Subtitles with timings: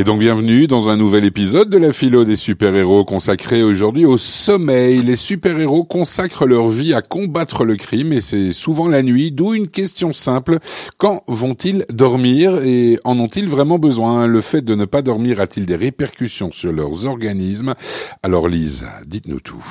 [0.00, 4.16] Et donc bienvenue dans un nouvel épisode de la philo des super-héros consacré aujourd'hui au
[4.16, 5.02] sommeil.
[5.02, 9.54] Les super-héros consacrent leur vie à combattre le crime et c'est souvent la nuit, d'où
[9.54, 10.60] une question simple.
[10.98, 14.28] Quand vont-ils dormir et en ont-ils vraiment besoin?
[14.28, 17.74] Le fait de ne pas dormir a-t-il des répercussions sur leurs organismes?
[18.22, 19.66] Alors Lise, dites-nous tout.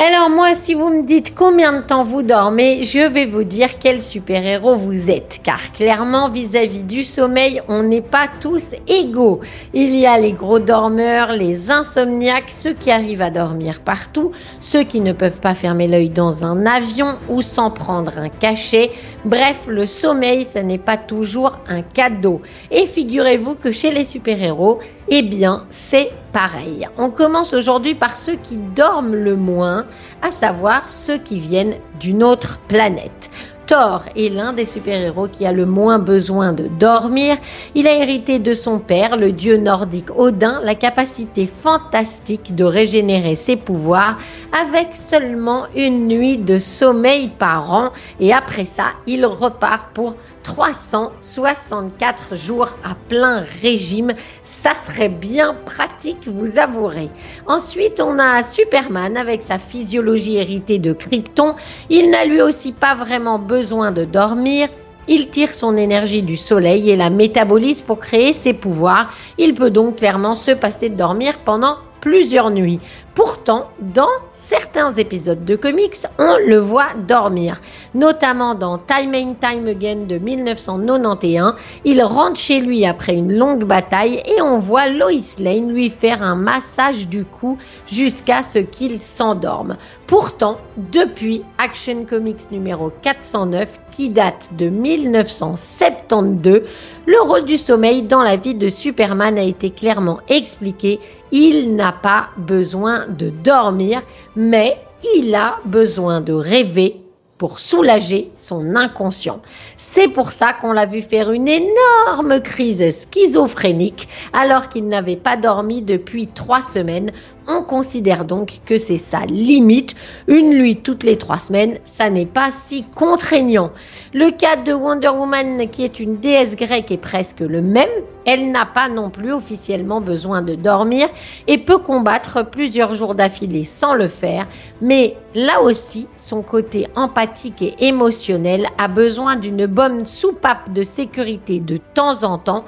[0.00, 3.78] Alors moi, si vous me dites combien de temps vous dormez, je vais vous dire
[3.78, 5.38] quel super-héros vous êtes.
[5.44, 9.38] Car clairement, vis-à-vis du sommeil, on n'est pas tous égaux.
[9.72, 14.82] Il y a les gros dormeurs, les insomniaques, ceux qui arrivent à dormir partout, ceux
[14.82, 18.90] qui ne peuvent pas fermer l'œil dans un avion ou sans prendre un cachet.
[19.24, 22.42] Bref, le sommeil, ce n'est pas toujours un cadeau.
[22.72, 26.86] Et figurez-vous que chez les super-héros, eh bien, c'est pareil.
[26.98, 29.86] On commence aujourd'hui par ceux qui dorment le moins,
[30.20, 33.30] à savoir ceux qui viennent d'une autre planète.
[33.66, 37.36] Thor est l'un des super-héros qui a le moins besoin de dormir.
[37.74, 43.36] Il a hérité de son père, le dieu nordique Odin, la capacité fantastique de régénérer
[43.36, 44.18] ses pouvoirs
[44.52, 47.92] avec seulement une nuit de sommeil par an.
[48.20, 54.12] Et après ça, il repart pour 364 jours à plein régime.
[54.44, 57.10] Ça serait bien pratique, vous avouerez.
[57.46, 61.56] Ensuite, on a Superman avec sa physiologie héritée de Krypton.
[61.90, 64.68] Il n'a lui aussi pas vraiment besoin de dormir.
[65.08, 69.12] Il tire son énergie du soleil et la métabolise pour créer ses pouvoirs.
[69.36, 72.80] Il peut donc clairement se passer de dormir pendant plusieurs nuits.
[73.14, 77.62] Pourtant, dans certains épisodes de comics, on le voit dormir.
[77.94, 81.54] Notamment dans Time and Time Again de 1991,
[81.86, 86.22] il rentre chez lui après une longue bataille et on voit Lois Lane lui faire
[86.22, 89.78] un massage du cou jusqu'à ce qu'il s'endorme.
[90.06, 90.58] Pourtant,
[90.92, 96.60] depuis Action Comics numéro 409, qui date de 1972,
[97.06, 101.00] le rôle du sommeil dans la vie de Superman a été clairement expliqué.
[101.32, 104.02] Il n'a pas besoin de dormir,
[104.36, 104.76] mais
[105.16, 107.00] il a besoin de rêver
[107.38, 109.40] pour soulager son inconscient.
[109.76, 115.36] C'est pour ça qu'on l'a vu faire une énorme crise schizophrénique alors qu'il n'avait pas
[115.36, 117.10] dormi depuis trois semaines.
[117.46, 119.94] On considère donc que c'est sa limite.
[120.28, 123.70] Une nuit toutes les trois semaines, ça n'est pas si contraignant.
[124.14, 127.90] Le cas de Wonder Woman, qui est une déesse grecque, est presque le même.
[128.24, 131.08] Elle n'a pas non plus officiellement besoin de dormir
[131.46, 134.46] et peut combattre plusieurs jours d'affilée sans le faire.
[134.80, 141.60] Mais là aussi, son côté empathique et émotionnel a besoin d'une bonne soupape de sécurité
[141.60, 142.64] de temps en temps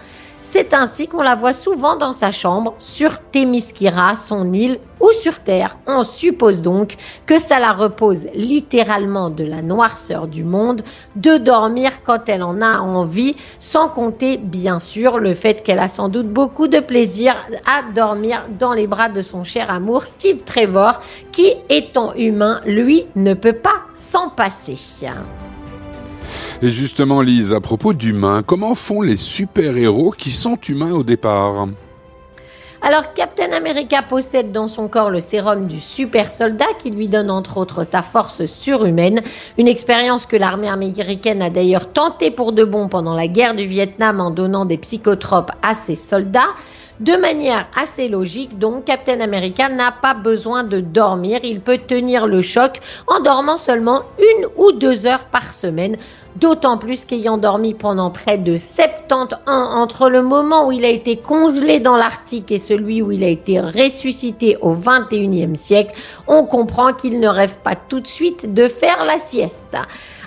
[0.49, 5.41] c'est ainsi qu'on la voit souvent dans sa chambre, sur Témiskira, son île, ou sur
[5.41, 5.77] Terre.
[5.87, 6.97] On suppose donc
[7.27, 10.83] que ça la repose littéralement de la noirceur du monde,
[11.17, 15.89] de dormir quand elle en a envie, sans compter bien sûr le fait qu'elle a
[15.89, 17.35] sans doute beaucoup de plaisir
[17.67, 21.01] à dormir dans les bras de son cher amour Steve Trevor,
[21.33, 24.79] qui étant humain, lui, ne peut pas s'en passer.
[26.63, 31.69] Et justement, Lise, à propos d'humains, comment font les super-héros qui sont humains au départ
[32.83, 37.31] alors Captain America possède dans son corps le sérum du super soldat qui lui donne
[37.31, 39.23] entre autres sa force surhumaine,
[39.59, 43.65] une expérience que l'armée américaine a d'ailleurs tenté pour de bon pendant la guerre du
[43.65, 46.55] Vietnam en donnant des psychotropes à ses soldats.
[47.01, 51.41] De manière assez logique, donc, Captain America n'a pas besoin de dormir.
[51.45, 55.99] Il peut tenir le choc en dormant seulement une ou deux heures par semaine.
[56.37, 60.91] D'autant plus qu'ayant dormi pendant près de 70 ans entre le moment où il a
[60.91, 65.95] été congelé dans l'Arctique et celui où il a été ressuscité au 21e siècle,
[66.27, 69.77] on comprend qu'il ne rêve pas tout de suite de faire la sieste.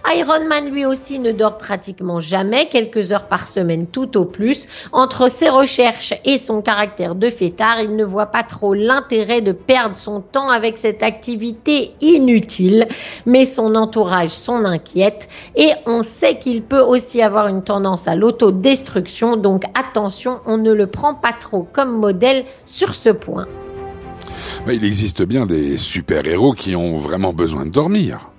[0.08, 4.68] Iron Man lui aussi ne dort pratiquement jamais, quelques heures par semaine tout au plus.
[4.92, 9.52] Entre ses recherches et son caractère de fêtard, il ne voit pas trop l'intérêt de
[9.52, 12.88] perdre son temps avec cette activité inutile,
[13.26, 18.16] mais son entourage s'en inquiète et on sait qu'il peut aussi avoir une tendance à
[18.16, 23.48] l'autodestruction, donc attention, on ne le prend pas trop comme modèle sur ce point.
[24.68, 28.30] il existe bien des super-héros qui ont vraiment besoin de dormir.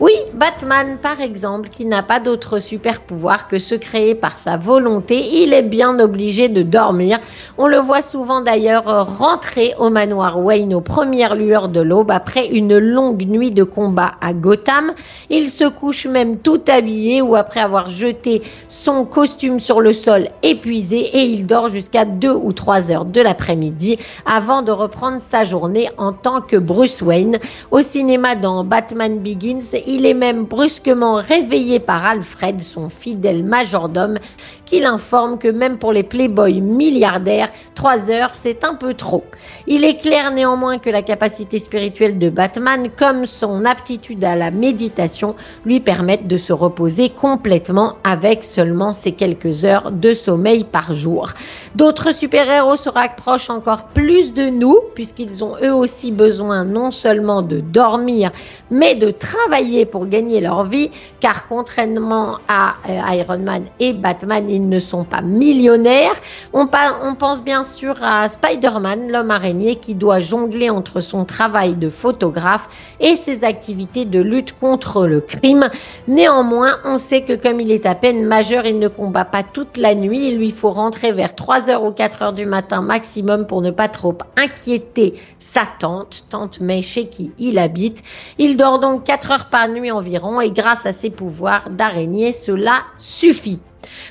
[0.00, 4.56] Oui, Batman par exemple, qui n'a pas d'autre super pouvoir que se créer par sa
[4.56, 7.20] volonté, il est bien obligé de dormir.
[7.58, 12.46] On le voit souvent d'ailleurs rentrer au manoir Wayne aux premières lueurs de l'aube après
[12.46, 14.94] une longue nuit de combat à Gotham.
[15.28, 20.30] Il se couche même tout habillé ou après avoir jeté son costume sur le sol
[20.42, 25.44] épuisé et il dort jusqu'à 2 ou 3 heures de l'après-midi avant de reprendre sa
[25.44, 27.38] journée en tant que Bruce Wayne.
[27.70, 29.60] Au cinéma dans Batman Begins,
[29.90, 34.18] il est même brusquement réveillé par Alfred, son fidèle majordome,
[34.64, 39.24] qui l'informe que même pour les playboys milliardaires, trois heures c'est un peu trop.
[39.66, 44.52] Il est clair néanmoins que la capacité spirituelle de Batman, comme son aptitude à la
[44.52, 45.34] méditation,
[45.64, 51.30] lui permettent de se reposer complètement avec seulement ces quelques heures de sommeil par jour.
[51.74, 57.42] D'autres super-héros se rapprochent encore plus de nous, puisqu'ils ont eux aussi besoin non seulement
[57.42, 58.30] de dormir,
[58.70, 60.90] mais de travailler pour gagner leur vie,
[61.20, 66.14] car contrairement à euh, Iron Man et Batman, ils ne sont pas millionnaires.
[66.52, 71.88] On, pense bien sûr à Spider-Man, l'homme araignée, qui doit jongler entre son travail de
[71.88, 72.68] photographe
[73.00, 75.68] et ses activités de lutte contre le crime.
[76.08, 79.76] Néanmoins, on sait que comme il est à peine majeur, il ne combat pas toute
[79.76, 80.28] la nuit.
[80.28, 84.16] Il lui faut rentrer vers 3h ou 4h du matin maximum pour ne pas trop
[84.36, 88.02] inquiéter sa tante, tante May chez qui il habite.
[88.38, 92.82] Il dort donc 4 heures par nuit environ et grâce à ses pouvoirs d'araignée, cela
[92.98, 93.60] suffit.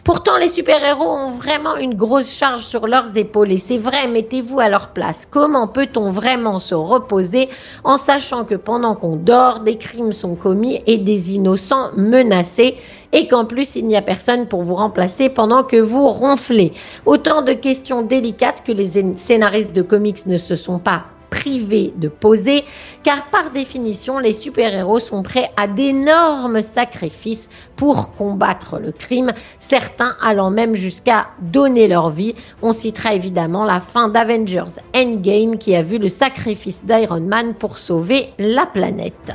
[0.04, 4.60] Pourtant, les super-héros ont vraiment une grosse charge sur leurs épaules et c'est vrai, mettez-vous
[4.60, 5.28] à leur place.
[5.30, 7.50] Comment peut-on vraiment se reposer
[7.84, 12.78] en sachant que pendant qu'on dort, des crimes sont commis et des innocents menacés
[13.12, 16.74] et qu'en plus il n'y a personne pour vous remplacer pendant que vous ronflez?
[17.06, 22.08] Autant de questions délicates que les scénaristes de comics ne se sont pas privé de
[22.08, 22.64] poser,
[23.04, 30.16] car par définition, les super-héros sont prêts à d'énormes sacrifices pour combattre le crime, certains
[30.22, 32.36] allant même jusqu'à donner leur vie.
[32.62, 37.78] On citera évidemment la fin d'Avengers Endgame qui a vu le sacrifice d'Iron Man pour
[37.78, 39.34] sauver la planète.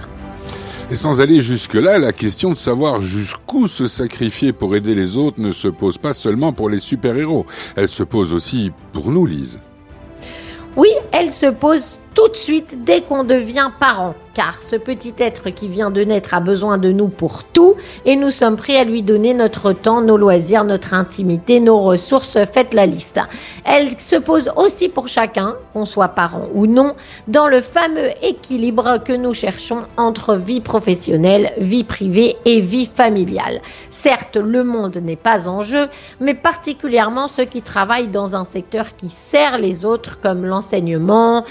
[0.90, 5.40] Et sans aller jusque-là, la question de savoir jusqu'où se sacrifier pour aider les autres
[5.40, 9.58] ne se pose pas seulement pour les super-héros, elle se pose aussi pour nous, Lise.
[10.76, 15.50] Oui, elle se pose tout de suite dès qu'on devient parent car ce petit être
[15.50, 18.84] qui vient de naître a besoin de nous pour tout et nous sommes prêts à
[18.84, 22.36] lui donner notre temps, nos loisirs, notre intimité, nos ressources.
[22.52, 23.20] Faites la liste.
[23.64, 26.94] Elle se pose aussi pour chacun, qu'on soit parent ou non,
[27.28, 33.60] dans le fameux équilibre que nous cherchons entre vie professionnelle, vie privée et vie familiale.
[33.90, 35.86] Certes, le monde n'est pas en jeu,
[36.20, 41.44] mais particulièrement ceux qui travaillent dans un secteur qui sert les autres comme l'enseignement,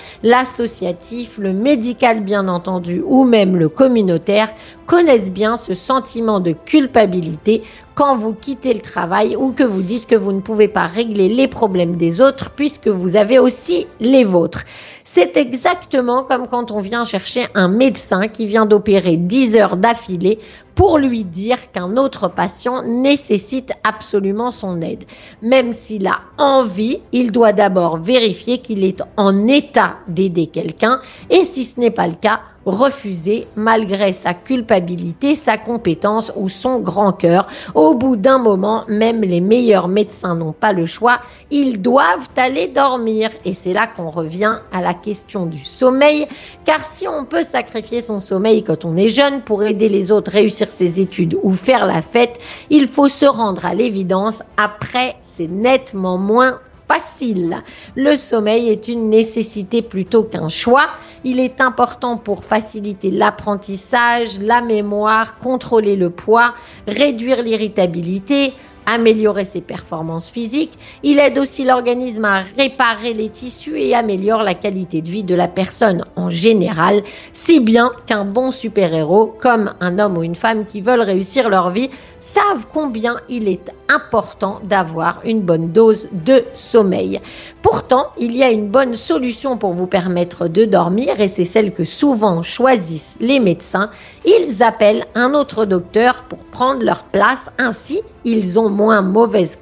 [0.54, 4.54] l'associatif, le médical bien entendu ou même le communautaire
[4.86, 7.64] connaissent bien ce sentiment de culpabilité
[7.96, 11.30] quand vous quittez le travail ou que vous dites que vous ne pouvez pas régler
[11.30, 14.64] les problèmes des autres puisque vous avez aussi les vôtres.
[15.04, 20.40] C'est exactement comme quand on vient chercher un médecin qui vient d'opérer 10 heures d'affilée
[20.74, 25.04] pour lui dire qu'un autre patient nécessite absolument son aide.
[25.44, 31.00] Même s'il a envie, il doit d'abord vérifier qu'il est en état d'aider quelqu'un
[31.30, 36.80] et si ce n'est pas le cas, refuser malgré sa culpabilité, sa compétence ou son
[36.80, 37.48] grand cœur.
[37.76, 41.20] Au bout d'un moment, même les meilleurs médecins n'ont pas le choix,
[41.52, 43.30] ils doivent aller dormir.
[43.46, 46.28] Et c'est là qu'on revient à la question du sommeil,
[46.66, 50.32] car si on peut sacrifier son sommeil quand on est jeune pour aider les autres
[50.32, 52.40] réussir ses études ou faire la fête,
[52.70, 56.60] il faut se rendre à l'évidence, après c'est nettement moins
[56.94, 57.64] facile.
[57.96, 60.88] Le sommeil est une nécessité plutôt qu'un choix.
[61.24, 66.54] Il est important pour faciliter l'apprentissage, la mémoire, contrôler le poids,
[66.88, 68.54] réduire l'irritabilité,
[68.86, 70.78] améliorer ses performances physiques.
[71.04, 75.36] Il aide aussi l'organisme à réparer les tissus et améliore la qualité de vie de
[75.36, 80.66] la personne en général, si bien qu'un bon super-héros, comme un homme ou une femme
[80.66, 86.46] qui veulent réussir leur vie, savent combien il est important d'avoir une bonne dose de
[86.56, 87.20] sommeil.
[87.62, 91.74] Pourtant, il y a une bonne solution pour vous permettre de dormir et c'est celle
[91.74, 93.90] que souvent choisissent les médecins.
[94.26, 97.50] Ils appellent un autre docteur pour prendre leur place.
[97.58, 99.60] Ainsi, ils ont moins mauvaise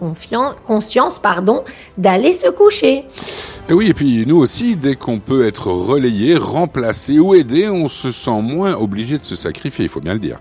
[0.63, 1.63] conscience pardon,
[1.98, 3.06] d'aller se coucher.
[3.70, 7.88] Et oui, et puis nous aussi, dès qu'on peut être relayé, remplacé ou aidé, on
[7.88, 10.39] se sent moins obligé de se sacrifier, il faut bien le dire.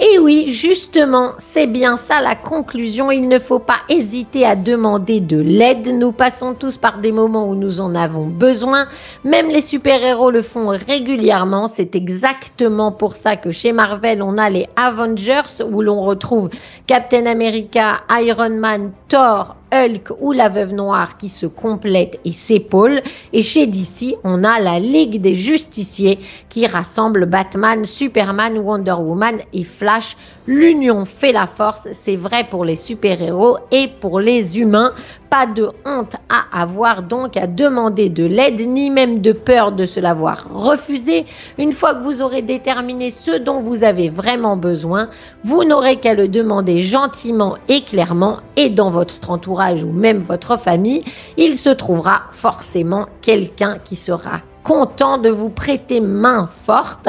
[0.00, 3.12] Et oui, justement, c'est bien ça la conclusion.
[3.12, 5.86] Il ne faut pas hésiter à demander de l'aide.
[5.86, 8.86] Nous passons tous par des moments où nous en avons besoin.
[9.22, 11.68] Même les super-héros le font régulièrement.
[11.68, 16.50] C'est exactement pour ça que chez Marvel, on a les Avengers où l'on retrouve
[16.88, 23.02] Captain America, Iron Man, Thor, Hulk ou la Veuve Noire qui se complètent et s'épaulent.
[23.32, 29.38] Et chez DC, on a la Ligue des Justiciers qui rassemble Batman, Superman, Wonder Woman
[29.52, 34.92] et Flash L'union fait la force, c'est vrai pour les super-héros et pour les humains.
[35.30, 39.86] Pas de honte à avoir donc à demander de l'aide, ni même de peur de
[39.86, 41.24] se l'avoir refusé.
[41.56, 45.08] Une fois que vous aurez déterminé ce dont vous avez vraiment besoin,
[45.44, 50.58] vous n'aurez qu'à le demander gentiment et clairement et dans votre entourage ou même votre
[50.58, 51.04] famille,
[51.38, 57.08] il se trouvera forcément quelqu'un qui sera content de vous prêter main forte.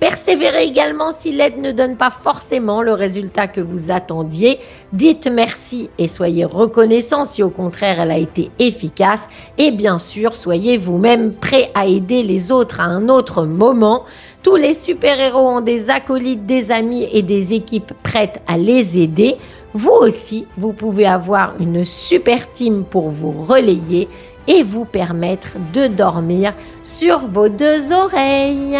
[0.00, 4.58] Persévérez également si l'aide ne donne pas forcément le résultat que vous attendiez.
[4.92, 9.28] Dites merci et soyez reconnaissant si au contraire elle a été efficace.
[9.56, 14.04] Et bien sûr, soyez vous-même prêt à aider les autres à un autre moment.
[14.42, 19.36] Tous les super-héros ont des acolytes, des amis et des équipes prêtes à les aider.
[19.74, 24.08] Vous aussi, vous pouvez avoir une super team pour vous relayer
[24.46, 28.78] et vous permettre de dormir sur vos deux oreilles.